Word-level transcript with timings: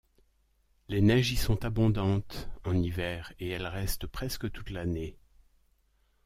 Les 0.87 0.99
neiges 0.99 1.31
y 1.31 1.35
sont 1.35 1.63
abondantes 1.63 2.49
en 2.63 2.75
hiver 2.75 3.33
et 3.39 3.49
elles 3.49 3.67
restent 3.67 4.07
presque 4.07 4.51
toute 4.51 4.71
l'année. 4.71 5.15